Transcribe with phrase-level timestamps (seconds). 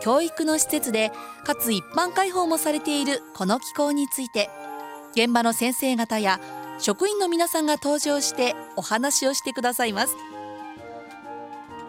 [0.00, 1.12] 教育の施設で
[1.44, 4.50] かつ一般開放もされているこの機構について
[5.12, 6.40] 現場の先生方や
[6.78, 10.16] 職員の皆さんが登場してお話をしてくださいます。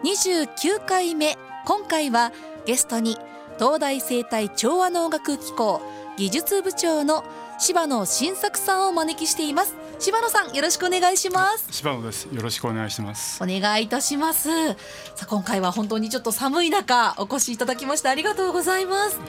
[0.04, 2.32] 29回目今回は
[2.66, 3.16] ゲストに
[3.58, 5.80] 東大生態調和能楽機構
[6.16, 7.24] 技術部長の
[7.58, 9.76] 柴野新作さんをお招きしています。
[10.02, 11.64] 柴野さんよろしくお願いします。
[11.70, 12.24] 柴野です。
[12.24, 13.40] よろしくお願いします。
[13.40, 14.48] お願いいたします。
[14.70, 14.74] さ
[15.22, 19.20] あ今回は本当にちょっと寒い中お越しいただきましてありがとうございます。
[19.20, 19.24] は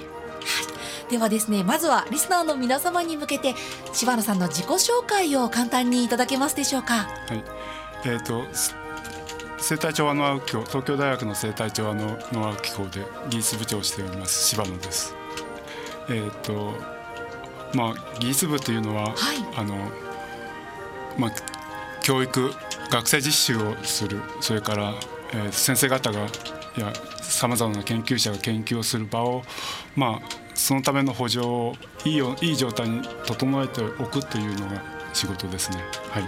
[1.08, 3.54] い、ではですねまずはリスナーの皆様に向けて
[3.94, 6.94] 柴野さんの自己紹介を簡単にいただけますでしょうか。
[6.96, 7.44] はい。
[8.06, 8.44] えーと
[9.60, 15.14] 生態調和農学機構東京大学の生態調和農学機構で技術部長をしております柴野です。
[16.10, 16.74] えっ、ー、と
[17.76, 19.16] まあ技術部というのは、はい、
[19.56, 19.78] あの
[21.18, 21.32] まあ
[22.02, 22.52] 教育
[22.90, 24.22] 学生実習をする。
[24.42, 24.94] それから、
[25.34, 26.20] えー、先生方が
[26.78, 29.44] やさまざまな研究者が研究をする場を
[29.96, 31.74] まあそのための補助を
[32.06, 35.78] いいよいい状態に整えておくというのが仕事ですね。
[36.10, 36.24] はい。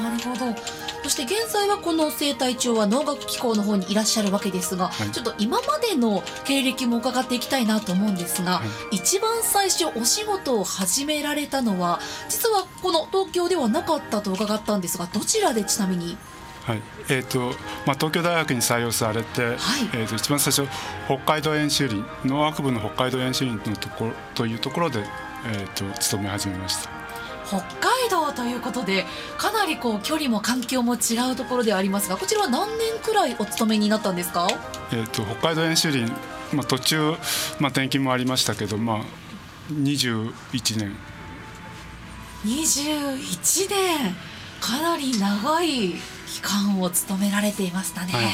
[0.00, 0.54] なるほど。
[1.02, 16.18] そして現在はこの生態調は農学機構の方にいらっしゃるわけですが、はい、ちょっと今までの経歴も伺っていきたいなと思うんですが、はい、一番最初お仕事を始められたのは実はこの東京ではなかったと伺ったんですがどちらでちなみに？
[16.64, 17.38] はいえーと
[17.86, 19.56] まあ、東京大学に採用されて、はい、
[19.94, 20.70] えー、と一番最初
[21.06, 25.02] 北海道演習林農学部の北海道演習林のところというところで、
[25.46, 26.99] えーと勤め始めました。
[27.50, 29.04] 北海道ということで
[29.36, 34.46] かなりこう距離も環境も違うところではありますがこちらは何年くらいお勤めになったんですか、
[34.92, 36.12] えーと、北海道演習林、
[36.54, 36.98] まあ、途中、
[37.58, 39.00] まあ、転勤もありましたけど、まあ、
[39.72, 40.32] 21
[40.78, 40.96] 年。
[42.44, 44.16] 21年。
[44.60, 45.94] かなり長い
[46.26, 48.12] 期間を務められていましたね。
[48.12, 48.24] はい、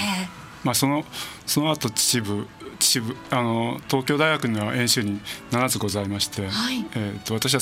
[0.65, 1.05] まあ、その
[1.47, 2.49] その後秩父
[2.81, 5.21] 秩父あの東京大学には演習に
[5.53, 7.60] 7つございまして、はい、えーと私は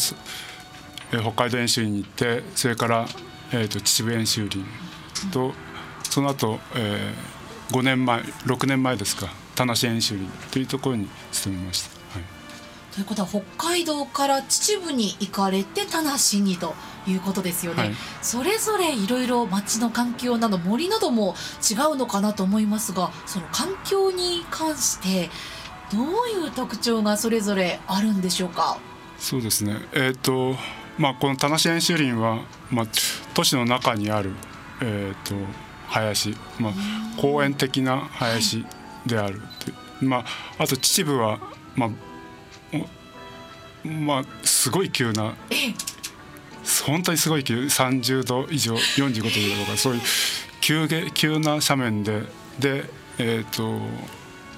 [1.14, 3.06] えー、北海道演習に行ってそれから、
[3.52, 4.64] えーと、秩父演習林
[5.32, 5.52] と、
[6.10, 12.19] その後、えー、5年前6年前ですか田無演習林というところに勤めました。
[12.19, 16.10] はい、ということは北海道から秩父に行かれて田無
[16.41, 16.75] にと
[17.06, 25.28] いうことですよね、はい、それぞれいろいろ町の環境など森なども違うのかなと思いますがその環境に関して
[25.92, 26.04] どう
[26.44, 28.78] いう特徴がそれぞれあるんでしょうか？
[29.19, 29.76] そうですね。
[29.92, 30.56] えっ、ー、と
[30.99, 32.87] まあ、この田無演習林は、まあ、
[33.34, 34.31] 都市の中にある、
[34.81, 35.34] えーと、
[35.88, 36.72] 林、まあ、
[37.21, 38.65] 公園的な林
[39.06, 39.41] である、
[40.00, 40.25] まあ、
[40.59, 41.41] あと秩父は、
[41.75, 41.91] まあ
[43.88, 45.34] まあ、すごい急な
[46.87, 50.00] 本当にすごい急30度以上45度とかそういう
[50.61, 52.22] 急急な斜面で
[52.59, 52.84] で、
[53.19, 53.78] えーと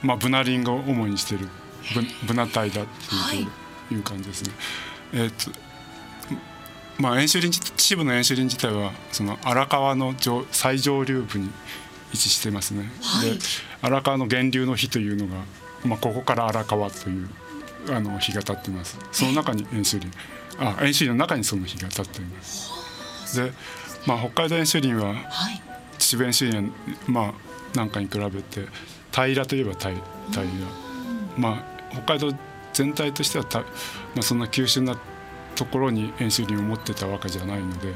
[0.03, 1.49] まあ、ブナ林を主にしている
[1.95, 4.51] ブブナ帯だっていう,、はい、いう感じですね。
[5.13, 5.66] えーと
[6.99, 11.51] まあ、演習林秩父の演習林自体はその荒川の上最上流部に位
[12.15, 12.91] 置してますね。
[13.03, 13.39] はい、で
[13.83, 15.43] 荒川の源流の日というのが、
[15.85, 17.29] まあ、ここから荒川という
[17.91, 18.99] あの日が立っています。
[19.13, 20.17] その中に演習林
[20.59, 23.37] あ演習林の中にその日が立っています。
[23.37, 23.53] で、
[24.07, 25.63] まあ、北海道演習林は、はい、
[25.99, 26.73] 秩父演習林
[27.07, 27.35] ま
[27.75, 28.67] あなんかに比べて
[29.13, 29.99] 平らといえば平ら、
[31.37, 32.39] まあ、北海道
[32.73, 33.67] 全体としてはた、ま
[34.21, 34.99] あ、そんな急峻な
[35.57, 37.93] ところに演習林を持ってたわけじゃないので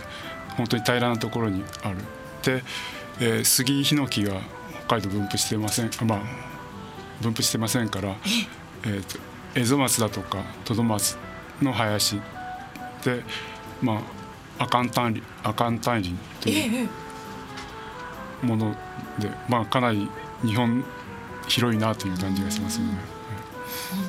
[0.56, 1.98] 本当に平らなところにある。
[2.42, 2.62] で、
[3.20, 4.40] えー、杉ヒノキが
[4.86, 6.20] 北海道分布してませんまあ
[7.20, 8.16] 分布してませんから、
[8.84, 9.18] えーと、
[9.54, 11.16] エゾマツだとかトドマツ
[11.62, 12.20] の林
[13.04, 13.22] で
[13.82, 14.02] ま
[14.58, 16.88] あアカンタンアカンタン林という
[18.42, 18.74] もの
[19.18, 20.08] で、まあかなり
[20.42, 20.84] 日本
[21.48, 23.19] 広いなという感じがしますよね。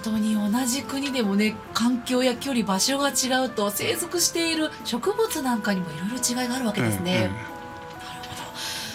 [0.03, 7.19] 本当に同じ国でもね環境や距離場所が違うと生息している植物なんかにもいろいろ違いがあるわけですね。
[7.19, 7.41] なるほど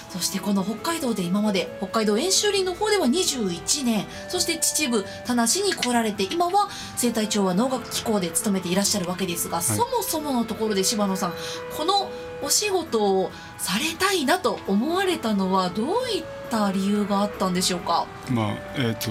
[0.09, 11.33] そしてこの北海道で今まで北海道演習林の方では21年そして秩父田無に来られて今は生態調和農学機構で勤めていらっしゃるわけですが、はい、そもそものところで柴野さん
[11.77, 12.11] この
[12.43, 18.07] お仕事をされたいなと思われたのはどういった理由があったんでしょうか？
[18.31, 19.11] まあえーと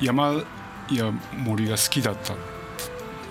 [0.00, 0.42] 山
[0.90, 2.34] や森が好きだった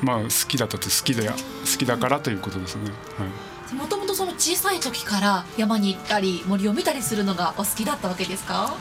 [0.01, 1.35] まあ好きだったって好きで好
[1.77, 2.91] きだからということですね。
[3.17, 8.75] はいもともとその小さい時から山に行ったり森を見たりするのがお好きだったわけですか？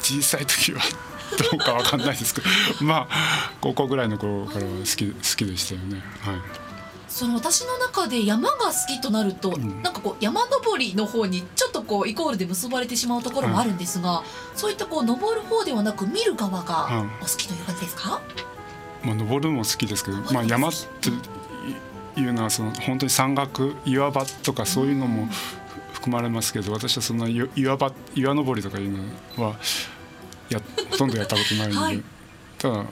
[0.00, 0.80] 小さい時は
[1.50, 2.46] どうかわかんないですけど
[2.84, 6.00] まあ高校ぐらいの頃からは好き好きでしたよね。
[6.20, 6.69] はい
[7.10, 9.82] その私の中で山が好きとなると、ん。
[9.82, 14.22] なんかこう山登りの方にちょっとこうイコールで結ばれてしまうところもあるんですが、
[14.54, 18.22] そういったこう登る方ではなく見る側がお好きという感じですか、
[19.02, 21.10] まあ、登るのも好きですけど、まあ、山って
[22.20, 25.28] いうのはその本当に山岳岩場とかそういうのも
[25.92, 28.92] 含まれますけど私はそんな岩岩場岩登りとかいう
[29.36, 29.56] のは
[30.48, 30.60] や
[30.90, 32.02] ほとんどやったことないので、はい。
[32.58, 32.84] ただ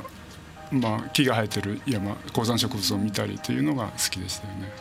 [0.70, 4.72] まあ木が生えてる山高山植物を見たりというのが好きでしたよね。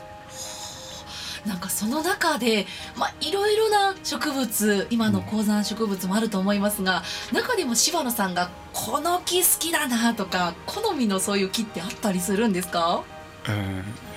[1.45, 2.67] なんかその中で、
[2.97, 13.03] まあ、いろいろな植物今の高山植物もあると思いますが、中でも柴野さんがこの木好きだなとか好みのそういう木ってあったりするんですか？
[13.47, 14.07] えー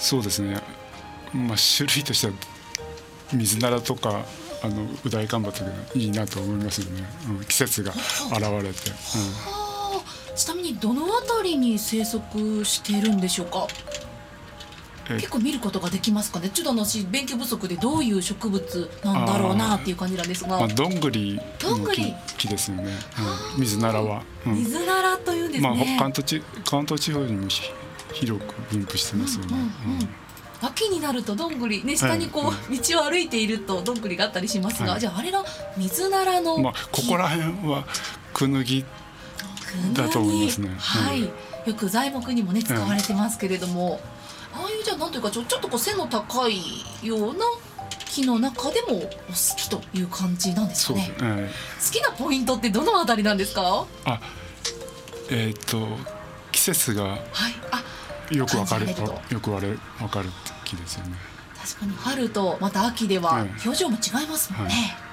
[0.00, 0.62] そうですね、
[1.34, 2.32] まあ、種類としては
[3.32, 4.24] 水ならとか
[4.62, 9.67] あのウダイカンバとかいいなと思いますよね、うん、季節が現れて、はあ
[10.38, 13.66] ちなみにどの辺りに生息しているんでしょうか？
[15.10, 15.14] え。
[15.16, 16.48] 結構見ることができますかね？
[16.50, 22.14] ちょっとあの私勉強不足でどういう植物なんだろうなっていう感じなんですが、まあ、どんぐりの木どんぐり？
[22.36, 22.84] 木ですよね、
[23.54, 24.54] うん、水ならは、うん。
[24.54, 27.72] 水ならというんですね、まあ、関東地関東地方にもひ
[28.12, 29.56] 広く分布してますよね、
[30.62, 35.00] 秋になるとどんぐりね下にこう、道を歩いているとどんぐりがあったりしますが、はい。
[35.00, 35.44] じゃああれが
[35.76, 37.84] 水ならのうんまあ、ここら辺は
[38.32, 38.86] クヌギ木
[39.94, 40.74] だと思いますね。
[40.78, 41.32] はい、うん
[41.66, 44.00] よく材木にもね使われてますけれども、
[44.54, 46.62] ああいうじゃあなんというかちょちょっとこう背の高い
[47.02, 47.44] ような
[48.06, 49.06] 木の中でもお好
[49.56, 51.12] きという感じなんですかね。
[51.18, 51.50] すね、
[51.92, 53.60] 好きなポイントってどのあたりなんですか？
[53.60, 54.20] はあ
[55.30, 55.88] えっ、と
[56.52, 57.18] 季節がい。
[57.70, 58.86] あよくわかる。
[58.86, 59.68] 感じられるよくわれ
[60.00, 60.30] わかる
[60.64, 61.16] 木ですよね。
[61.60, 64.82] 確かに春とまた秋ではうん表情も違いますもんね、はい。
[64.82, 65.07] なる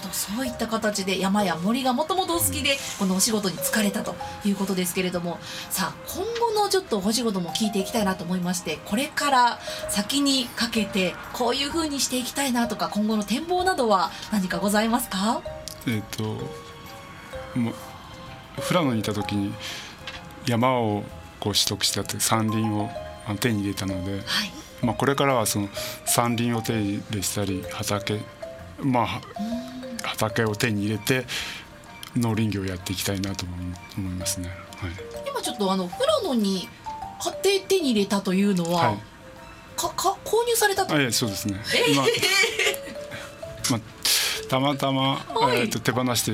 [0.00, 0.12] ほど。
[0.12, 4.14] そういった形で山や森がもともとお好きでこのお仕事に就かれたと
[4.44, 5.38] いうことですけれども
[5.70, 6.24] さあ今
[6.54, 9.58] 後のちょっとお仕事も聞いていきたいなと思いましてこれから
[9.88, 15.42] 先にかけてこういうふうにしていきたいなとか今後の展望などは何かございますか？
[15.86, 16.22] えっ、と
[17.54, 17.74] もう
[18.68, 19.52] 富良野にいた時に
[20.46, 21.02] 山を
[21.38, 22.88] こう取得したって山林を
[23.38, 24.22] 手に入れたので、はい。
[24.82, 25.68] まあ、これからはその
[26.06, 28.20] 山林を手入れしたり畑
[28.82, 29.20] まあ
[30.02, 31.26] 畑を手に入れて
[32.16, 34.48] 農林業をやっていきたいなと思いますね。
[34.48, 34.90] はい。
[35.28, 35.94] 今ちょっとあの富
[36.28, 36.68] 良野に
[37.22, 38.98] 買って手に入れたというのは、はい。
[39.76, 40.94] かか購入されたと？
[40.94, 41.60] あいやそうですね。
[41.96, 42.06] まあ
[43.70, 43.80] まあ
[44.48, 45.60] たまたま、はい。
[45.60, 46.32] えー、と手放して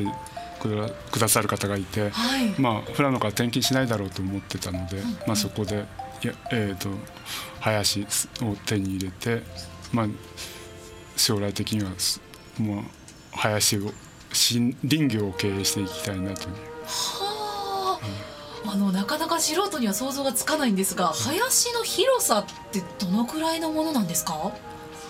[0.60, 2.54] くだくださる方がいて、はい。
[2.58, 5.84] まあ富良野から転勤しないだろうと思ってたので、まあそこで
[6.22, 6.88] いやえっ、と
[7.60, 8.06] 林
[8.42, 9.42] を手に入れて、
[9.92, 10.06] まあ
[11.16, 12.20] 将来的にはす
[12.58, 12.84] もう
[13.36, 13.80] 林を
[14.32, 16.54] 森林業を経営していきたいなという。
[16.86, 17.98] は
[18.64, 24.52] あ、あのなかなか素人には想像がつかないんですが林の広さってどのくらいのものなんですか？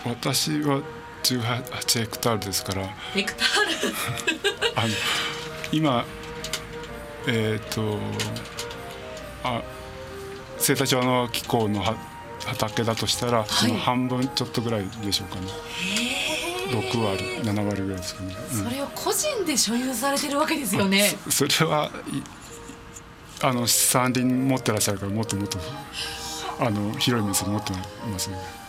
[0.05, 0.83] 私は
[1.23, 2.87] 18ヘクタールですから。
[3.15, 4.75] ヘクタール。
[4.77, 4.89] あの
[5.73, 6.05] 今
[7.27, 7.99] えっ、と
[9.43, 9.63] あ
[10.61, 11.97] 清田町の気候のは
[12.45, 13.45] 畑だとしたら、い。
[13.49, 15.49] その半分ちょっとぐらいでしょうかね
[16.71, 18.65] 6割7割ぐらいですかね、うん。
[18.65, 21.17] それを個人で所有されてるわけですよね。
[21.29, 22.23] そそれはい
[23.43, 25.59] あの山林持ってらっしゃるからもっともっと
[26.59, 27.73] あの広い店持って
[28.11, 28.67] ますね。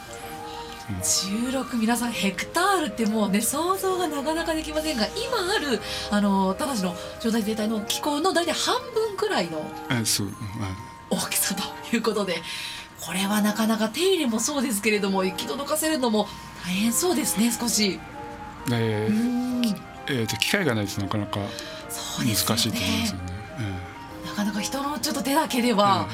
[1.02, 9.70] 16皆さんヘクタールってもうね想像がなかなかできませんが今あるあのただしの状態全体の気候の大体半分くらいの
[11.10, 12.42] 大きさということで
[13.02, 16.28] これはなかなか手入れもそうですけれども行き届かせるのも
[16.68, 18.00] 大変そうですね少し。
[18.68, 19.62] でうん
[20.10, 21.40] えー、と機械がないとなかなか
[22.20, 23.34] 難しいと思いますよねね。
[24.24, 26.08] えなかなか人のちょっと手だけでは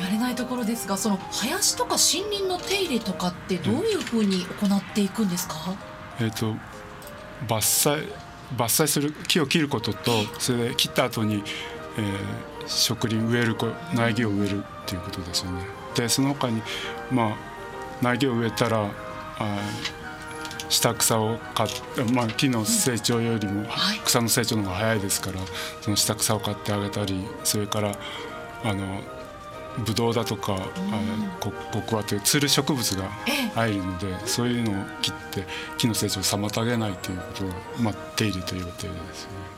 [0.00, 5.54] やれないところですが、その林とか森林の手入れとかってどういうふうに行っていくんですか、
[6.20, 6.54] えー、と
[7.46, 8.12] 伐採
[8.56, 11.44] 伐採する木を切ることとそれで切った後に、
[11.98, 15.64] えー植林植えるこ苗木を植えるっていうことですよね。
[15.94, 16.62] でその他に
[17.10, 17.36] まあ
[18.00, 19.99] 苗木を植えたらあー
[20.70, 23.98] 下草を買って、まあ、木の成長よりもはい。
[24.04, 25.40] 草の成長の方が早いですから
[25.82, 27.94] その下草を買ってあげたりそれから
[28.64, 29.02] あの
[29.84, 30.58] ブドウだとか、あ
[31.38, 33.50] こコクワというつる植物がええ。
[33.54, 35.44] 入るのでそういうのを切って
[35.78, 39.50] 木の成長を妨げないということが、まあ、手入れという予定ですよね。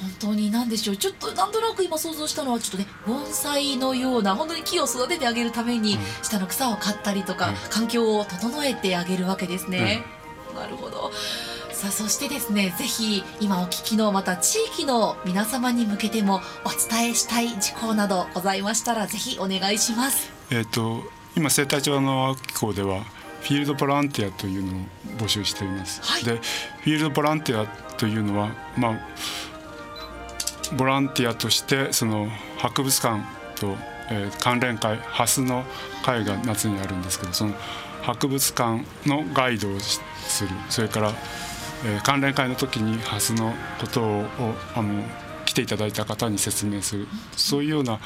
[0.00, 0.96] 本当に何でしょう。
[0.96, 6.00] ちょっとなんとなく今想像したのはちょっとね盆栽のような本当に木を育ててあげるために、うん。
[6.22, 10.04] 下の草を刈ったりとか、はい環境を整えてあげるわけですね、
[10.54, 11.10] なるほど。
[11.72, 20.30] さあそしてですねぜひ今お聞きのまた地域の皆様に向けてもお伝えしたい事項などございましたらぜひお願いします。
[20.50, 21.04] えっ、と
[21.36, 23.04] 今生態町の機構では
[23.42, 24.80] フィールドボランティアというのを
[25.18, 26.00] 募集しています。
[26.02, 26.24] はい。
[26.24, 28.98] でフィールドボランティアというのはまあ
[30.76, 32.28] ボランティアとしてその
[32.58, 33.22] 博物館
[33.60, 33.76] と、
[34.10, 35.64] えー関連会ハスの
[36.04, 37.54] 会が夏にあるんですけどその
[38.08, 40.50] 博物館のガイドをしする。
[40.70, 41.12] それから、
[41.84, 44.24] えー関連会の時にハスのことを
[44.74, 45.04] あの
[45.44, 47.06] 来ていただいた方に説明する。
[47.36, 48.00] そういうような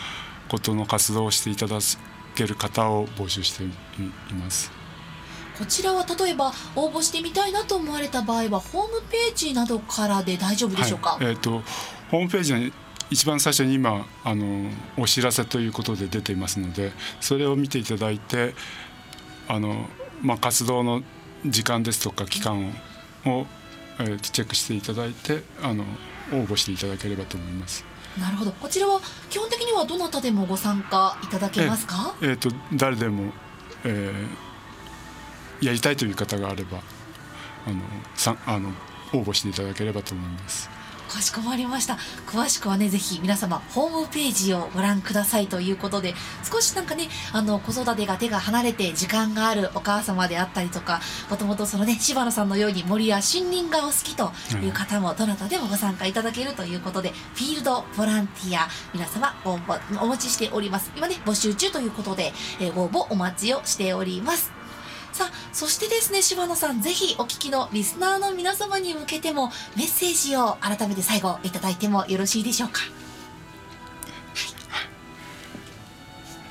[0.48, 1.78] ことの活動をしていただ
[2.34, 3.70] ける方を募集していい
[4.34, 4.72] ます。
[5.56, 11.62] こちらは例えば応募してみたいなと思われた場合はホームページなどからで大丈夫でしょうか、はい、えー、と
[12.10, 12.72] ホームページに
[13.10, 18.54] 一番最初に今あのお知らせということで出ていますのでそれを見ていただいて
[19.48, 19.88] あの、
[20.20, 21.02] まあ、活動の
[21.46, 22.72] 時間ですとか期間
[23.26, 23.46] を、を
[23.98, 25.84] えーチェックしていただいてあの
[26.32, 27.84] 応募していただければと思います。
[28.18, 32.14] なるほどこちらは基本的にはどなたでもご参加いただけますか？
[32.20, 33.32] えー、と誰でも、
[33.84, 34.52] えー
[35.64, 36.78] やりたいという方があれば
[37.68, 37.80] あの
[38.16, 38.70] さあの
[39.12, 40.68] 応募していただければと思います。
[41.12, 41.98] かしこまりました。
[42.26, 46.14] 詳しくはねぜひ皆様ホームページをご覧くださいということで
[46.50, 54.32] 少しなんかねあの子育てが手が離れて時間があるお母様であったりとかもともとそのね柴野さんのように森や森林がお好きと
[54.64, 60.90] いう方もどなたでもご参加いただけるということで、フィールドボランティア皆様ご応募お待ちしております。
[60.96, 64.61] 今ね募集中ということで、えーご応募お待ちをしております。
[65.12, 72.80] さあそしてですね柴野さんぜひお聞きのリスナーの皆様に向けてもメッセージを改めて最後いただいてもよろしいでしょうか？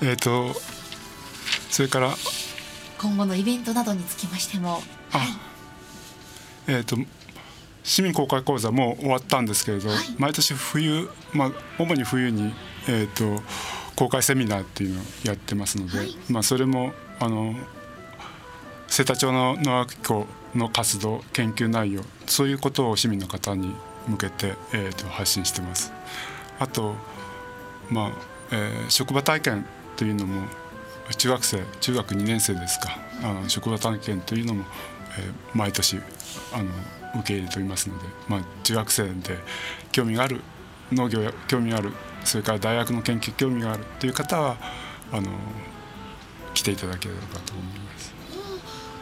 [0.04, 0.60] えー、と
[1.70, 2.14] それから
[3.00, 4.82] 今後のイベントなどにつきましても。
[5.12, 5.20] あ
[6.68, 6.98] えー、と
[7.84, 9.98] 市民公開講座もう終わったんですけれど、はい。
[10.20, 12.54] 毎年冬、まあ、主に冬に、
[12.88, 13.44] えー、と
[13.96, 16.16] 公開セミナーっていうのをやってますので、はい。
[16.30, 17.56] まあ、それもあの
[18.92, 23.74] 瀬田町の農学機構の活動研究内容そういうことを市民の方に
[24.06, 25.94] 向けて、えー、と発信してます。
[26.60, 26.96] あと、
[27.90, 28.12] まあ
[28.52, 30.46] えー職場体験というのも
[31.18, 34.66] 中学生中学2年生ですかあの職場体験というのも、
[35.18, 36.02] えー毎年
[36.52, 36.70] あの
[37.22, 39.38] 受け入れておりますので、まあ、中学生で
[39.94, 40.42] 興味がある
[40.92, 41.94] 農業や興味がある
[42.26, 44.58] それから大学の研究興味があるという方は
[45.14, 45.32] あの
[46.54, 47.91] 来ていただければと思います。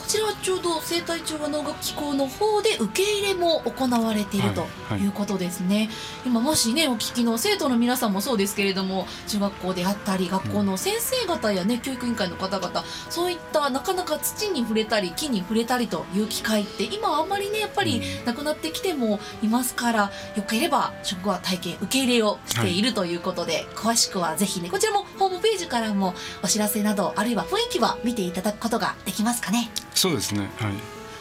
[0.10, 5.02] こちらはちょうど生態調和農学機構の方で受け入れも行われているとはいはい。
[5.02, 5.88] いうことですね、
[6.26, 30.50] 今もしねお聞きの生徒の皆さんもそうですけれども中学校であったり学校の先生方やね、教育委員会の方々そういったなかなか土に触れたり木に触れたりという機会って今あんまりねやっぱりなくなってきてもいますからよければ職場体験受け入れをしているということで、詳しくはぜひねこちらもホームページからもお知らせなどあるいは雰囲気は見ていただくことができますかねそうですね。
[30.58, 30.74] はい。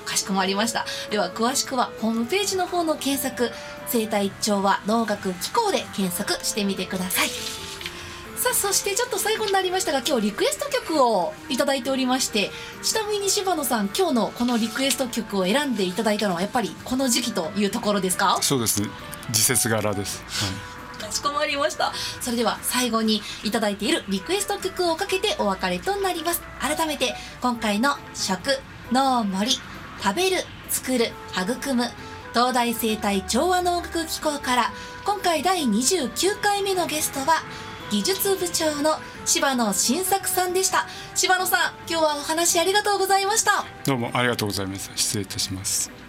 [0.05, 0.87] かしこまりました。
[1.11, 3.51] では詳しくはホームページの方の検索。
[3.89, 7.29] 生態調和農学機構で検索してみてください。
[8.37, 12.53] さあそしてちょっと最後になりましたが今日リクエスト曲をいただいておりまして
[12.85, 18.39] ちなみに柴野さん今日のこのリクエスト曲を選んでいただいたのはやっぱりこの時期というところですか？
[18.41, 18.89] そうですね。
[19.33, 20.23] 時節柄です。
[20.29, 20.78] はい
[21.09, 28.51] かしこまりましたそれでは最後にいただいているリクエスト曲をかけてお別れとなります改めて今回の食
[28.93, 30.37] 農森食べる
[30.69, 31.85] 作る育む
[32.35, 34.73] 東大生態調和農学機構から
[35.05, 37.43] 今回第29回目のゲストは
[37.91, 44.91] 技術部長の柴野新作さんでした柴野さん今日はお話ありがとうございましたどうもありがとうございます。
[44.95, 46.08] 失礼いたします。